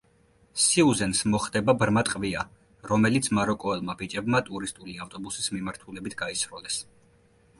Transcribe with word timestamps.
სიუზენს 0.61 1.19
მოხდება 1.33 1.73
ბრმა 1.81 2.03
ტყვია, 2.07 2.45
რომელიც 2.91 3.29
მაროკოელმა 3.39 3.95
ბიჭებმა 4.01 4.43
ტურისტული 4.49 4.97
ავტობუსის 5.05 5.51
მიმართულებით 5.59 6.17
გაისროლეს. 6.23 6.83